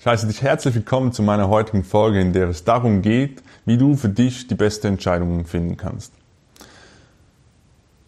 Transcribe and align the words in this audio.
Ich 0.00 0.06
heiße 0.06 0.26
dich 0.26 0.40
herzlich 0.40 0.74
willkommen 0.74 1.12
zu 1.12 1.22
meiner 1.22 1.50
heutigen 1.50 1.84
Folge, 1.84 2.22
in 2.22 2.32
der 2.32 2.48
es 2.48 2.64
darum 2.64 3.02
geht, 3.02 3.42
wie 3.66 3.76
du 3.76 3.96
für 3.96 4.08
dich 4.08 4.46
die 4.46 4.54
beste 4.54 4.88
Entscheidung 4.88 5.44
finden 5.44 5.76
kannst. 5.76 6.14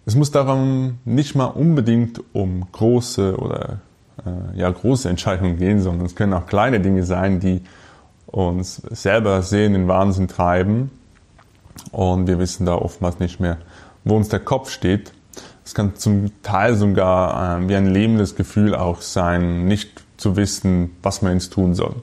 Es 0.07 0.15
muss 0.15 0.31
darum 0.31 1.01
nicht 1.05 1.35
mal 1.35 1.49
unbedingt 1.49 2.23
um 2.33 2.67
große 2.73 3.37
oder 3.37 3.81
äh, 4.25 4.59
ja, 4.59 4.71
große 4.71 5.07
Entscheidungen 5.07 5.59
gehen, 5.59 5.83
sondern 5.83 6.07
es 6.07 6.15
können 6.17 6.33
auch 6.33 6.47
kleine 6.47 6.81
Dinge 6.81 7.05
sein, 7.05 7.41
die 7.41 7.61
uns 8.25 8.77
selber 8.77 9.43
sehr 9.43 9.67
in 9.67 9.87
Wahnsinn 9.87 10.29
treiben 10.29 10.91
und 11.91 12.27
wir 12.27 12.39
wissen 12.39 12.65
da 12.65 12.75
oftmals 12.75 13.19
nicht 13.19 13.39
mehr, 13.39 13.59
wo 14.05 14.17
uns 14.17 14.31
der 14.31 14.41
Kopf 14.41 14.71
steht. 14.71 15.13
Es 15.63 15.75
kann 15.75 15.95
zum 15.97 16.31
Teil 16.43 16.75
sogar 16.75 17.61
äh, 17.61 17.69
wie 17.69 17.77
ein 17.77 17.93
lebendes 17.93 18.35
Gefühl 18.35 18.75
auch 18.75 19.03
sein, 19.03 19.67
nicht 19.67 20.03
zu 20.23 20.37
wissen, 20.37 20.97
was 21.03 21.21
man 21.21 21.35
jetzt 21.35 21.53
tun 21.53 21.75
soll. 21.75 21.97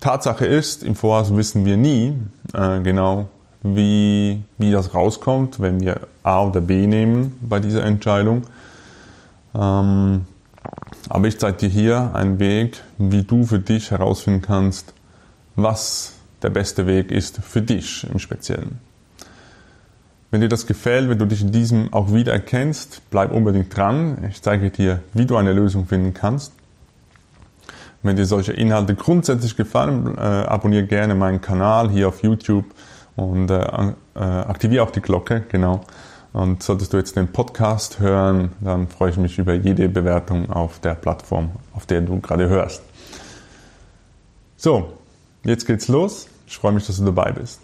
Tatsache 0.00 0.46
ist, 0.46 0.82
im 0.82 0.94
Voraus 0.94 1.34
wissen 1.34 1.64
wir 1.64 1.76
nie 1.76 2.14
äh, 2.52 2.80
genau, 2.80 3.28
wie, 3.62 4.42
wie 4.58 4.70
das 4.70 4.94
rauskommt, 4.94 5.60
wenn 5.60 5.80
wir 5.80 6.00
A 6.22 6.44
oder 6.44 6.60
B 6.60 6.86
nehmen 6.86 7.36
bei 7.40 7.58
dieser 7.58 7.84
Entscheidung. 7.84 8.42
Ähm, 9.54 10.26
aber 11.08 11.26
ich 11.26 11.38
zeige 11.38 11.56
dir 11.56 11.68
hier 11.68 12.10
einen 12.14 12.38
Weg, 12.38 12.82
wie 12.98 13.22
du 13.22 13.46
für 13.46 13.58
dich 13.58 13.90
herausfinden 13.90 14.42
kannst, 14.42 14.92
was 15.56 16.12
der 16.42 16.50
beste 16.50 16.86
Weg 16.86 17.10
ist 17.10 17.38
für 17.38 17.62
dich 17.62 18.06
im 18.12 18.18
Speziellen. 18.18 18.78
Wenn 20.30 20.42
dir 20.42 20.48
das 20.48 20.66
gefällt, 20.66 21.08
wenn 21.08 21.18
du 21.18 21.24
dich 21.24 21.40
in 21.40 21.52
diesem 21.52 21.92
auch 21.92 22.12
wiedererkennst, 22.12 23.00
bleib 23.10 23.32
unbedingt 23.32 23.74
dran. 23.74 24.26
Ich 24.28 24.42
zeige 24.42 24.70
dir, 24.70 25.02
wie 25.14 25.24
du 25.24 25.36
eine 25.36 25.54
Lösung 25.54 25.86
finden 25.86 26.12
kannst. 26.12 26.52
Wenn 28.02 28.16
dir 28.16 28.26
solche 28.26 28.52
Inhalte 28.52 28.94
grundsätzlich 28.94 29.56
gefallen, 29.56 30.16
äh, 30.16 30.20
abonniere 30.20 30.84
gerne 30.84 31.14
meinen 31.14 31.40
Kanal 31.40 31.90
hier 31.90 32.08
auf 32.08 32.22
YouTube 32.22 32.66
und 33.16 33.50
äh, 33.50 33.58
äh, 33.58 34.18
aktiviere 34.20 34.84
auch 34.84 34.90
die 34.90 35.00
Glocke, 35.00 35.44
genau. 35.48 35.80
Und 36.32 36.62
solltest 36.62 36.92
du 36.92 36.98
jetzt 36.98 37.16
den 37.16 37.32
Podcast 37.32 37.98
hören, 37.98 38.52
dann 38.60 38.86
freue 38.86 39.10
ich 39.10 39.16
mich 39.16 39.38
über 39.38 39.54
jede 39.54 39.88
Bewertung 39.88 40.50
auf 40.50 40.78
der 40.78 40.94
Plattform, 40.94 41.50
auf 41.74 41.86
der 41.86 42.02
du 42.02 42.20
gerade 42.20 42.48
hörst. 42.48 42.82
So, 44.56 44.92
jetzt 45.44 45.66
geht's 45.66 45.88
los. 45.88 46.28
Ich 46.46 46.58
freue 46.58 46.72
mich, 46.72 46.86
dass 46.86 46.98
du 46.98 47.04
dabei 47.04 47.32
bist. 47.32 47.60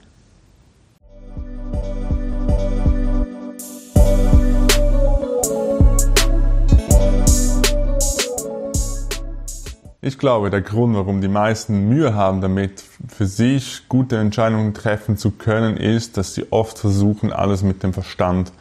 Ich 10.06 10.18
glaube, 10.18 10.50
der 10.50 10.60
Grund, 10.60 10.94
warum 10.94 11.22
die 11.22 11.28
meisten 11.28 11.88
Mühe 11.88 12.14
haben 12.14 12.42
damit, 12.42 12.84
für 13.08 13.24
sich 13.24 13.88
gute 13.88 14.18
Entscheidungen 14.18 14.74
treffen 14.74 15.16
zu 15.16 15.30
können, 15.30 15.78
ist, 15.78 16.18
dass 16.18 16.34
sie 16.34 16.52
oft 16.52 16.78
versuchen, 16.78 17.32
alles 17.32 17.62
mit 17.62 17.82
dem 17.82 17.94
Verstand 17.94 18.52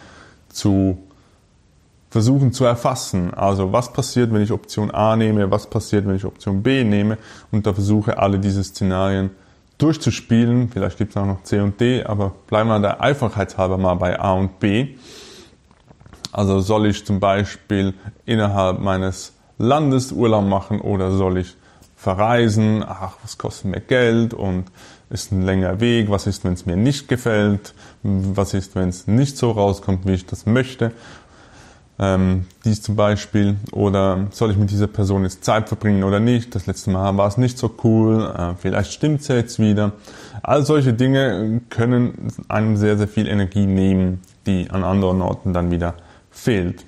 zu 0.48 1.00
versuchen 2.10 2.54
zu 2.54 2.64
erfassen. 2.64 3.34
Also 3.34 3.74
was 3.74 3.92
passiert, 3.92 4.32
wenn 4.32 4.42
ich 4.42 4.54
Option 4.54 4.90
A 4.92 5.18
nehme, 5.18 5.52
was 5.52 5.70
passiert, 5.70 6.08
wenn 6.08 6.16
ich 6.16 6.24
Option 6.24 6.64
B 6.64 6.86
nehme 6.86 7.18
und 7.52 7.68
da 7.68 7.74
versuche 7.74 8.20
alle 8.20 8.40
diese 8.40 8.64
Szenarien 8.64 9.32
durchzuspielen. 9.80 10.70
Vielleicht 10.70 10.98
gibt 10.98 11.12
es 11.12 11.18
auch 11.18 11.26
noch 11.26 11.44
C 11.44 11.60
und 11.60 11.78
D, 11.78 12.06
aber 12.06 12.32
bleiben 12.48 12.70
wir 12.70 12.80
der 12.80 13.02
Einfachheitshalber 13.02 13.78
mal 13.78 13.96
bei 13.96 14.18
A 14.18 14.32
und 14.32 14.62
B. 14.62 14.96
Also 16.32 16.62
soll 16.62 16.86
ich 16.86 17.06
zum 17.06 17.20
Beispiel 17.20 17.96
innerhalb 18.26 18.80
meines 18.80 19.34
Landesurlaub 19.64 20.46
machen 20.46 20.82
oder 20.82 21.12
soll 21.12 21.38
ich 21.38 21.56
verreisen? 21.96 22.84
Ach, 22.86 23.14
was 23.24 23.38
kostet 23.38 23.72
mir 23.72 23.80
Geld 23.80 24.34
und 24.34 24.66
ist 25.10 25.32
ein 25.32 25.44
länger 25.44 25.80
Weg? 25.80 26.10
Was 26.10 26.28
ist, 26.28 26.44
wenn 26.44 26.54
es 26.54 26.66
mir 26.66 26.76
nicht 26.76 27.08
gefällt? 27.08 27.74
Was 28.04 28.54
ist, 28.54 28.76
wenn 28.76 28.90
es 28.90 29.08
nicht 29.08 29.38
so 29.38 29.52
rauskommt, 29.52 30.06
wie 30.06 30.14
ich 30.14 30.26
das 30.26 30.46
möchte? 30.46 30.92
Ähm, 32.00 32.46
dies 32.66 32.82
zum 32.82 32.96
Beispiel. 32.96 33.56
Oder 33.72 34.28
soll 34.32 34.52
ich 34.52 34.58
mit 34.58 34.72
dieser 34.72 34.88
Person 34.88 35.24
jetzt 35.24 35.46
Zeit 35.46 35.68
verbringen 35.68 36.04
oder 36.04 36.20
nicht? 36.20 36.56
Das 36.56 36.66
letzte 36.66 36.90
Mal 36.90 37.16
war 37.18 37.28
es 37.28 37.38
nicht 37.38 37.58
so 37.58 37.74
cool. 37.84 38.34
Äh, 38.38 38.56
vielleicht 38.58 38.92
stimmt 38.92 39.22
es 39.22 39.28
jetzt 39.28 39.60
wieder. 39.60 39.94
All 40.42 40.66
solche 40.66 40.94
Dinge 40.94 41.62
können 41.70 42.34
einem 42.48 42.76
sehr, 42.76 42.98
sehr 42.98 43.08
viel 43.08 43.28
Energie 43.28 43.66
nehmen, 43.66 44.22
die 44.46 44.70
an 44.72 44.84
anderen 44.84 45.22
Orten 45.22 45.54
dann 45.54 45.72
wieder 45.72 45.94
fehlt. 46.32 46.84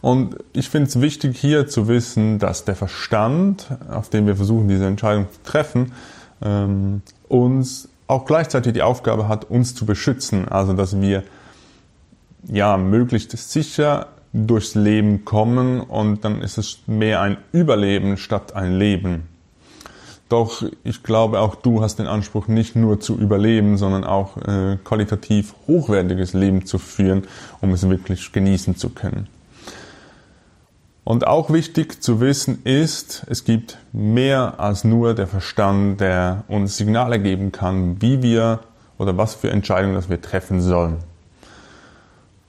Und 0.00 0.36
ich 0.52 0.68
finde 0.68 0.88
es 0.88 1.00
wichtig 1.00 1.38
hier 1.38 1.66
zu 1.66 1.88
wissen, 1.88 2.38
dass 2.38 2.64
der 2.64 2.76
Verstand, 2.76 3.68
auf 3.90 4.08
dem 4.10 4.26
wir 4.26 4.36
versuchen, 4.36 4.68
diese 4.68 4.86
Entscheidung 4.86 5.26
zu 5.32 5.42
treffen, 5.42 5.92
ähm, 6.42 7.02
uns 7.28 7.88
auch 8.06 8.24
gleichzeitig 8.24 8.74
die 8.74 8.82
Aufgabe 8.82 9.28
hat, 9.28 9.50
uns 9.50 9.74
zu 9.74 9.86
beschützen. 9.86 10.48
Also 10.48 10.72
dass 10.72 11.00
wir 11.00 11.22
ja 12.46 12.76
möglichst 12.76 13.36
sicher 13.36 14.08
durchs 14.32 14.74
Leben 14.74 15.24
kommen 15.24 15.80
und 15.80 16.24
dann 16.24 16.42
ist 16.42 16.58
es 16.58 16.80
mehr 16.86 17.20
ein 17.20 17.36
Überleben 17.52 18.16
statt 18.16 18.54
ein 18.54 18.72
Leben. 18.76 19.28
Doch 20.28 20.64
ich 20.82 21.02
glaube, 21.02 21.38
auch 21.40 21.54
du 21.54 21.82
hast 21.82 22.00
den 22.00 22.06
Anspruch, 22.06 22.48
nicht 22.48 22.74
nur 22.74 22.98
zu 22.98 23.16
überleben, 23.16 23.76
sondern 23.76 24.04
auch 24.04 24.36
äh, 24.38 24.78
qualitativ 24.82 25.54
hochwertiges 25.68 26.32
Leben 26.32 26.66
zu 26.66 26.78
führen, 26.78 27.24
um 27.60 27.72
es 27.72 27.88
wirklich 27.88 28.32
genießen 28.32 28.76
zu 28.76 28.90
können. 28.90 29.28
Und 31.04 31.26
auch 31.26 31.50
wichtig 31.50 32.02
zu 32.02 32.20
wissen 32.20 32.62
ist, 32.64 33.26
es 33.28 33.44
gibt 33.44 33.76
mehr 33.92 34.58
als 34.58 34.84
nur 34.84 35.14
der 35.14 35.26
Verstand, 35.26 36.00
der 36.00 36.44
uns 36.48 36.78
Signale 36.78 37.20
geben 37.20 37.52
kann, 37.52 38.00
wie 38.00 38.22
wir 38.22 38.60
oder 38.96 39.16
was 39.18 39.34
für 39.34 39.50
Entscheidungen 39.50 39.94
das 39.94 40.08
wir 40.08 40.22
treffen 40.22 40.62
sollen. 40.62 40.96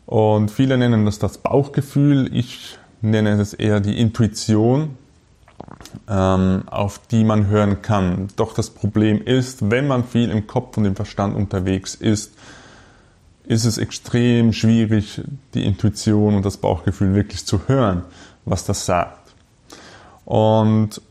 Und 0.05 0.51
viele 0.51 0.77
nennen 0.77 1.05
das 1.05 1.19
das 1.19 1.38
Bauchgefühl, 1.38 2.29
ich 2.33 2.77
nenne 3.01 3.31
es 3.41 3.53
eher 3.53 3.81
die 3.81 3.99
Intuition, 3.99 4.91
ähm, 6.07 6.63
auf 6.67 7.01
die 7.11 7.25
man 7.25 7.47
hören 7.47 7.81
kann. 7.81 8.29
Doch 8.38 8.53
das 8.53 8.69
Problem 8.69 9.21
ist, 9.21 9.69
wenn 9.69 9.88
man 9.88 10.05
viel 10.05 10.29
im 10.29 10.47
Kopf 10.47 10.77
und 10.77 10.85
im 10.85 10.95
Verstand 10.95 11.35
unterwegs 11.35 11.94
ist, 11.94 12.33
ist 13.44 13.65
es 13.65 13.77
extrem 13.77 14.53
schwierig, 14.53 15.21
die 15.53 15.65
Intuition 15.65 16.35
und 16.35 16.45
das 16.45 16.57
Bauchgefühl 16.57 17.15
wirklich 17.15 17.45
zu 17.45 17.67
hören 17.67 18.03
was 18.45 18.66
das 18.66 18.85
sagt. 18.85 19.33
Und 20.25 21.01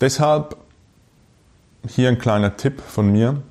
deshalb 0.00 0.56
hier 1.88 2.08
ein 2.08 2.18
kleiner 2.18 2.56
Tipp 2.56 2.80
von 2.80 3.10
mir. 3.10 3.42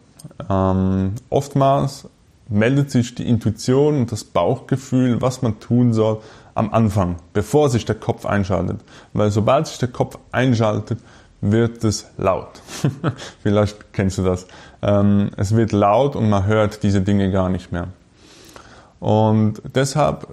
Ähm, 0.50 1.16
oftmals 1.30 2.08
meldet 2.48 2.92
sich 2.92 3.16
die 3.16 3.28
Intuition 3.28 4.02
und 4.02 4.12
das 4.12 4.24
Bauchgefühl, 4.24 5.22
was 5.22 5.42
man 5.42 5.60
tun 5.60 5.94
soll, 5.94 6.22
am 6.56 6.74
Anfang, 6.74 7.18
bevor 7.34 7.70
sich 7.70 7.86
der 7.86 7.96
Kopf 7.96 8.26
einschaltet. 8.26 8.82
Weil 9.14 9.32
sobald 9.32 9.68
sich 9.68 9.78
der 9.78 9.90
Kopf 9.90 10.18
einschaltet, 10.32 11.00
wird 11.42 11.84
es 11.84 12.08
laut. 12.18 12.50
Vielleicht 13.44 13.94
kennst 13.94 14.18
du 14.18 14.24
das. 14.24 14.48
Ähm, 14.82 15.30
es 15.38 15.56
wird 15.56 15.72
laut 15.72 16.16
und 16.16 16.30
man 16.30 16.46
hört 16.46 16.84
diese 16.84 17.02
Dinge 17.02 17.32
gar 17.32 17.50
nicht 17.50 17.72
mehr. 17.72 17.88
Und 19.00 19.62
deshalb 19.74 20.28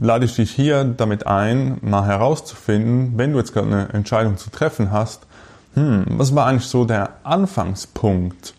lade 0.00 0.24
ich 0.24 0.34
dich 0.34 0.50
hier 0.50 0.84
damit 0.84 1.26
ein, 1.26 1.78
mal 1.82 2.06
herauszufinden, 2.06 3.12
wenn 3.16 3.32
du 3.32 3.38
jetzt 3.38 3.52
gerade 3.52 3.66
eine 3.66 3.88
Entscheidung 3.92 4.38
zu 4.38 4.50
treffen 4.50 4.90
hast, 4.90 5.26
hm, 5.74 6.04
was 6.08 6.34
war 6.34 6.46
eigentlich 6.46 6.66
so 6.66 6.84
der 6.84 7.10
Anfangspunkt? 7.22 8.54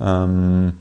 Ähm, 0.00 0.72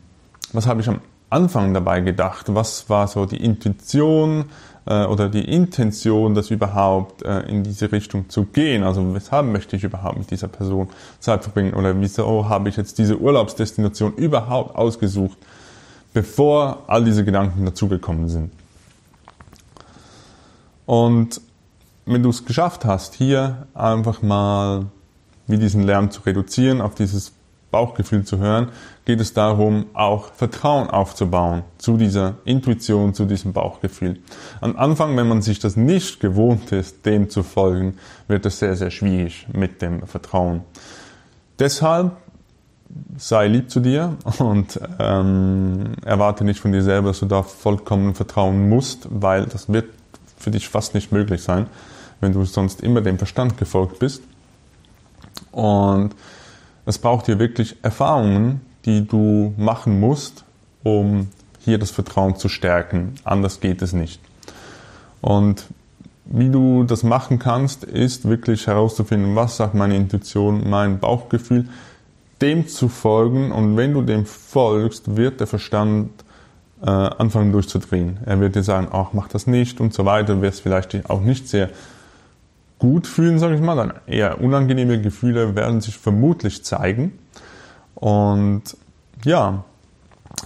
was 0.53 0.65
habe 0.65 0.81
ich 0.81 0.87
am 0.87 1.01
Anfang 1.29 1.73
dabei 1.73 1.99
gedacht? 1.99 2.45
Was 2.49 2.89
war 2.89 3.07
so 3.07 3.25
die 3.25 3.43
Intuition 3.43 4.45
äh, 4.85 5.03
oder 5.03 5.29
die 5.29 5.43
Intention, 5.43 6.33
das 6.33 6.49
überhaupt 6.49 7.23
äh, 7.23 7.41
in 7.41 7.63
diese 7.63 7.91
Richtung 7.91 8.29
zu 8.29 8.45
gehen? 8.45 8.83
Also 8.83 9.13
weshalb 9.13 9.47
möchte 9.47 9.75
ich 9.75 9.83
überhaupt 9.83 10.17
mit 10.17 10.31
dieser 10.31 10.47
Person 10.47 10.87
Zeit 11.19 11.43
verbringen? 11.43 11.73
Oder 11.73 11.99
wieso 11.99 12.47
habe 12.47 12.69
ich 12.69 12.77
jetzt 12.77 12.97
diese 12.97 13.19
Urlaubsdestination 13.19 14.13
überhaupt 14.15 14.75
ausgesucht, 14.75 15.37
bevor 16.13 16.85
all 16.87 17.03
diese 17.03 17.25
Gedanken 17.25 17.65
dazugekommen 17.65 18.29
sind? 18.29 18.51
Und 20.87 21.41
wenn 22.05 22.23
du 22.23 22.29
es 22.29 22.45
geschafft 22.45 22.85
hast, 22.85 23.13
hier 23.13 23.67
einfach 23.75 24.23
mal 24.23 24.85
wie 25.45 25.57
diesen 25.57 25.83
Lärm 25.83 26.09
zu 26.09 26.21
reduzieren, 26.21 26.81
auf 26.81 26.95
dieses 26.95 27.33
Bauchgefühl 27.71 28.23
zu 28.23 28.37
hören, 28.37 28.69
geht 29.03 29.19
es 29.19 29.33
darum, 29.33 29.87
auch 29.93 30.33
Vertrauen 30.33 30.89
aufzubauen 30.89 31.63
zu 31.77 31.97
dieser 31.97 32.35
Intuition, 32.45 33.13
zu 33.13 33.25
diesem 33.25 33.51
Bauchgefühl. 33.51 34.19
Am 34.61 34.77
Anfang, 34.77 35.17
wenn 35.17 35.27
man 35.27 35.41
sich 35.41 35.59
das 35.59 35.75
nicht 35.75 36.21
gewohnt 36.21 36.71
ist, 36.71 37.05
dem 37.05 37.29
zu 37.29 37.43
folgen, 37.43 37.97
wird 38.29 38.45
es 38.45 38.59
sehr, 38.59 38.75
sehr 38.77 38.89
schwierig 38.89 39.47
mit 39.51 39.81
dem 39.81 40.07
Vertrauen. 40.07 40.61
Deshalb 41.59 42.15
sei 43.17 43.47
lieb 43.47 43.69
zu 43.69 43.81
dir 43.81 44.15
und 44.39 44.79
ähm, 44.99 45.91
erwarte 46.05 46.45
nicht 46.45 46.61
von 46.61 46.71
dir 46.71 46.83
selber, 46.83 47.09
dass 47.09 47.19
du 47.19 47.25
da 47.25 47.43
vollkommen 47.43 48.15
vertrauen 48.15 48.69
musst, 48.69 49.09
weil 49.11 49.45
das 49.45 49.71
wird 49.71 49.89
für 50.37 50.51
dich 50.51 50.69
fast 50.69 50.93
nicht 50.93 51.11
möglich 51.11 51.41
sein, 51.43 51.67
wenn 52.21 52.33
du 52.33 52.43
sonst 52.45 52.81
immer 52.81 53.01
dem 53.01 53.17
Verstand 53.17 53.57
gefolgt 53.57 53.99
bist. 53.99 54.21
Und 55.51 56.15
es 56.85 56.97
braucht 56.97 57.25
hier 57.25 57.39
wirklich 57.39 57.75
Erfahrungen, 57.81 58.61
die 58.85 59.05
du 59.05 59.53
machen 59.57 59.99
musst, 59.99 60.43
um 60.83 61.27
hier 61.59 61.77
das 61.77 61.91
Vertrauen 61.91 62.37
zu 62.37 62.47
stärken. 62.47 63.15
Anders 63.23 63.59
geht 63.59 63.81
es 63.81 63.91
nicht. 63.93 64.21
Und 65.21 65.65
wie 66.25 66.49
du 66.49 66.83
das 66.83 67.03
machen 67.03 67.39
kannst, 67.39 67.83
ist 67.83 68.27
wirklich 68.27 68.67
herauszufinden, 68.67 69.35
was 69.35 69.57
sagt 69.57 69.75
meine 69.75 69.95
Intuition, 69.95 70.69
mein 70.69 70.99
Bauchgefühl, 70.99 71.67
dem 72.41 72.67
zu 72.67 72.89
folgen. 72.89 73.51
Und 73.51 73.77
wenn 73.77 73.93
du 73.93 74.01
dem 74.01 74.25
folgst, 74.25 75.15
wird 75.17 75.39
der 75.39 75.47
Verstand 75.47 76.09
äh, 76.81 76.89
anfangen 76.89 77.51
durchzudrehen. 77.51 78.17
Er 78.25 78.39
wird 78.39 78.55
dir 78.55 78.63
sagen, 78.63 78.87
ach, 78.91 79.13
mach 79.13 79.27
das 79.27 79.47
nicht 79.47 79.79
und 79.79 79.93
so 79.93 80.05
weiter. 80.05 80.35
Du 80.35 80.41
wirst 80.41 80.61
vielleicht 80.61 81.09
auch 81.09 81.21
nicht 81.21 81.47
sehr 81.47 81.69
gut 82.79 83.07
fühlen, 83.07 83.39
sage 83.39 83.55
ich 83.55 83.61
mal. 83.61 83.75
Dann 83.75 83.93
eher 84.05 84.41
unangenehme 84.41 85.01
Gefühle 85.01 85.55
werden 85.55 85.81
sich 85.81 85.97
vermutlich 85.97 86.63
zeigen. 86.63 87.17
Und 87.95 88.77
ja, 89.23 89.63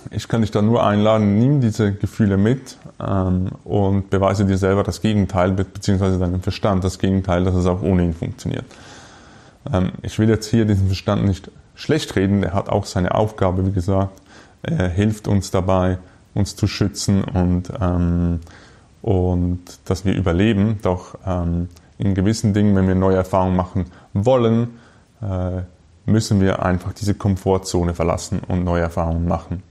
ich 0.09 0.27
kann 0.27 0.41
dich 0.41 0.51
da 0.51 0.61
nur 0.61 0.85
einladen, 0.85 1.37
nimm 1.37 1.59
diese 1.59 1.93
Gefühle 1.93 2.37
mit 2.37 2.77
ähm, 3.05 3.49
und 3.65 4.09
beweise 4.09 4.45
dir 4.45 4.57
selber 4.57 4.83
das 4.83 5.01
Gegenteil, 5.01 5.51
beziehungsweise 5.51 6.17
deinem 6.17 6.41
Verstand 6.41 6.83
das 6.83 6.97
Gegenteil, 6.97 7.43
dass 7.43 7.55
es 7.55 7.65
auch 7.65 7.81
ohne 7.81 8.03
ihn 8.03 8.13
funktioniert. 8.13 8.65
Ähm, 9.71 9.91
ich 10.01 10.17
will 10.17 10.29
jetzt 10.29 10.47
hier 10.47 10.65
diesen 10.65 10.87
Verstand 10.87 11.25
nicht 11.25 11.51
schlecht 11.75 12.15
reden, 12.15 12.41
der 12.41 12.53
hat 12.53 12.69
auch 12.69 12.85
seine 12.85 13.13
Aufgabe, 13.13 13.65
wie 13.65 13.71
gesagt. 13.71 14.21
Er 14.63 14.87
hilft 14.87 15.27
uns 15.27 15.51
dabei, 15.51 15.97
uns 16.33 16.55
zu 16.55 16.67
schützen 16.67 17.23
und, 17.23 17.71
ähm, 17.79 18.39
und 19.01 19.59
dass 19.85 20.05
wir 20.05 20.15
überleben. 20.15 20.79
Doch 20.81 21.15
ähm, 21.25 21.69
in 21.97 22.15
gewissen 22.15 22.53
Dingen, 22.53 22.75
wenn 22.75 22.87
wir 22.87 22.95
neue 22.95 23.17
Erfahrungen 23.17 23.55
machen 23.55 23.85
wollen, 24.13 24.79
äh, 25.21 25.61
müssen 26.05 26.41
wir 26.41 26.63
einfach 26.63 26.93
diese 26.93 27.13
Komfortzone 27.13 27.93
verlassen 27.93 28.41
und 28.47 28.63
neue 28.63 28.81
Erfahrungen 28.81 29.27
machen. 29.27 29.63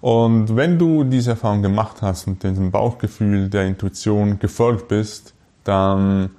Und 0.00 0.56
wenn 0.56 0.78
du 0.78 1.04
diese 1.04 1.32
Erfahrung 1.32 1.62
gemacht 1.62 1.96
hast 2.00 2.26
und 2.26 2.42
diesem 2.42 2.70
Bauchgefühl 2.70 3.50
der 3.50 3.66
Intuition 3.66 4.38
gefolgt 4.38 4.88
bist, 4.88 5.34
dann 5.64 6.30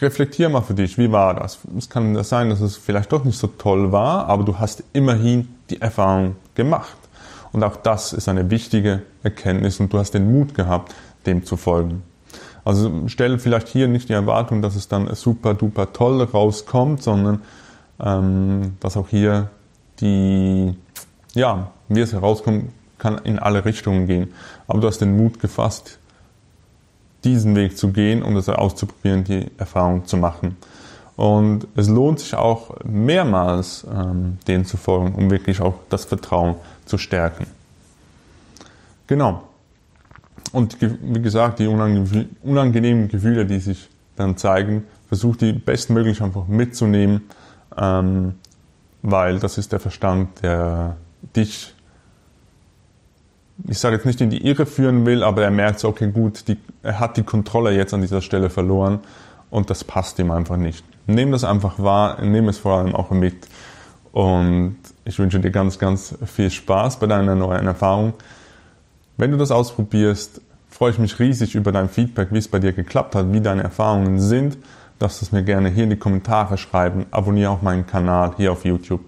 reflektier 0.00 0.48
mal 0.48 0.62
für 0.62 0.74
dich, 0.74 0.98
wie 0.98 1.10
war 1.10 1.34
das? 1.34 1.58
Es 1.76 1.88
kann 1.88 2.22
sein, 2.22 2.50
dass 2.50 2.60
es 2.60 2.76
vielleicht 2.76 3.12
doch 3.12 3.24
nicht 3.24 3.38
so 3.38 3.46
toll 3.46 3.90
war, 3.90 4.26
aber 4.26 4.44
du 4.44 4.58
hast 4.58 4.84
immerhin 4.92 5.48
die 5.70 5.80
Erfahrung 5.80 6.36
gemacht. 6.54 6.96
Und 7.52 7.62
auch 7.64 7.76
das 7.76 8.12
ist 8.12 8.28
eine 8.28 8.50
wichtige 8.50 9.02
Erkenntnis 9.22 9.78
und 9.80 9.92
du 9.92 9.98
hast 9.98 10.12
den 10.12 10.32
Mut 10.32 10.54
gehabt, 10.54 10.94
dem 11.26 11.44
zu 11.44 11.56
folgen. 11.56 12.02
Also 12.64 13.08
stell 13.08 13.38
vielleicht 13.38 13.68
hier 13.68 13.88
nicht 13.88 14.08
die 14.08 14.14
Erwartung, 14.14 14.62
dass 14.62 14.76
es 14.76 14.88
dann 14.88 15.12
super 15.14 15.54
duper 15.54 15.92
toll 15.92 16.22
rauskommt, 16.22 17.02
sondern 17.02 17.42
ähm, 18.00 18.76
dass 18.80 18.96
auch 18.96 19.08
hier 19.08 19.50
die, 20.00 20.74
ja, 21.34 21.72
wie 21.88 22.00
es 22.00 22.12
herauskommt, 22.12 22.70
kann 22.98 23.18
in 23.18 23.38
alle 23.38 23.64
Richtungen 23.64 24.06
gehen. 24.06 24.32
Aber 24.68 24.80
du 24.80 24.86
hast 24.86 24.98
den 24.98 25.16
Mut 25.16 25.40
gefasst, 25.40 25.98
diesen 27.24 27.54
Weg 27.56 27.76
zu 27.76 27.88
gehen 27.88 28.22
und 28.22 28.36
es 28.36 28.48
auszuprobieren, 28.48 29.24
die 29.24 29.50
Erfahrung 29.58 30.06
zu 30.06 30.16
machen. 30.16 30.56
Und 31.16 31.66
es 31.76 31.88
lohnt 31.88 32.20
sich 32.20 32.34
auch 32.34 32.76
mehrmals, 32.84 33.86
ähm, 33.92 34.38
denen 34.48 34.64
zu 34.64 34.76
folgen, 34.76 35.14
um 35.14 35.30
wirklich 35.30 35.60
auch 35.60 35.74
das 35.90 36.04
Vertrauen 36.04 36.56
zu 36.86 36.98
stärken. 36.98 37.46
Genau. 39.06 39.42
Und 40.52 40.78
wie 40.80 41.22
gesagt, 41.22 41.58
die 41.58 41.66
unangenehmen 41.66 43.08
Gefühle, 43.08 43.46
die 43.46 43.58
sich 43.58 43.88
dann 44.16 44.36
zeigen, 44.36 44.84
versuch 45.08 45.36
die 45.36 45.52
bestmöglich 45.52 46.22
einfach 46.22 46.46
mitzunehmen, 46.46 47.22
ähm, 47.76 48.34
weil 49.02 49.38
das 49.38 49.58
ist 49.58 49.72
der 49.72 49.80
Verstand, 49.80 50.42
der 50.42 50.96
dich, 51.36 51.74
ich 53.68 53.78
sage 53.78 53.96
jetzt 53.96 54.06
nicht 54.06 54.20
in 54.20 54.30
die 54.30 54.46
Irre 54.46 54.66
führen 54.66 55.06
will, 55.06 55.22
aber 55.22 55.42
er 55.42 55.50
merkt 55.50 55.80
so, 55.80 55.88
okay, 55.88 56.10
gut, 56.10 56.48
die, 56.48 56.56
er 56.82 57.00
hat 57.00 57.16
die 57.16 57.22
Kontrolle 57.22 57.74
jetzt 57.74 57.94
an 57.94 58.00
dieser 58.00 58.20
Stelle 58.22 58.50
verloren 58.50 59.00
und 59.52 59.68
das 59.68 59.84
passt 59.84 60.18
ihm 60.18 60.30
einfach 60.30 60.56
nicht. 60.56 60.82
Nimm 61.06 61.30
das 61.30 61.44
einfach 61.44 61.78
wahr, 61.78 62.20
nimm 62.22 62.48
es 62.48 62.58
vor 62.58 62.78
allem 62.78 62.94
auch 62.94 63.10
mit 63.10 63.46
und 64.12 64.76
ich 65.04 65.18
wünsche 65.18 65.38
dir 65.40 65.50
ganz, 65.50 65.78
ganz 65.78 66.14
viel 66.26 66.50
Spaß 66.50 66.98
bei 66.98 67.06
deiner 67.06 67.34
neuen 67.34 67.66
Erfahrung. 67.66 68.14
Wenn 69.18 69.30
du 69.30 69.36
das 69.36 69.50
ausprobierst, 69.50 70.40
freue 70.70 70.90
ich 70.90 70.98
mich 70.98 71.18
riesig 71.18 71.54
über 71.54 71.70
dein 71.70 71.90
Feedback, 71.90 72.28
wie 72.30 72.38
es 72.38 72.48
bei 72.48 72.58
dir 72.58 72.72
geklappt 72.72 73.14
hat, 73.14 73.30
wie 73.32 73.42
deine 73.42 73.62
Erfahrungen 73.62 74.20
sind. 74.20 74.56
Du 74.98 75.06
es 75.06 75.32
mir 75.32 75.42
gerne 75.42 75.68
hier 75.68 75.84
in 75.84 75.90
die 75.90 75.96
Kommentare 75.96 76.56
schreiben. 76.56 77.06
Abonniere 77.10 77.50
auch 77.50 77.60
meinen 77.60 77.86
Kanal 77.86 78.32
hier 78.36 78.52
auf 78.52 78.64
YouTube. 78.64 79.00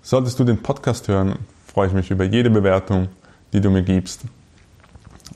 Solltest 0.00 0.38
du 0.38 0.44
den 0.44 0.62
Podcast 0.62 1.08
hören, 1.08 1.34
freue 1.66 1.88
ich 1.88 1.92
mich 1.92 2.10
über 2.10 2.24
jede 2.24 2.48
Bewertung, 2.48 3.08
die 3.52 3.60
du 3.60 3.68
mir 3.68 3.82
gibst. 3.82 4.22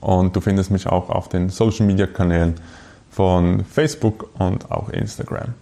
Und 0.00 0.34
du 0.34 0.40
findest 0.40 0.70
mich 0.70 0.86
auch 0.86 1.10
auf 1.10 1.28
den 1.28 1.50
Social 1.50 1.84
Media 1.84 2.06
Kanälen 2.06 2.54
von 3.18 3.64
Facebook 3.64 4.30
und 4.38 4.70
auch 4.70 4.90
Instagram. 4.90 5.54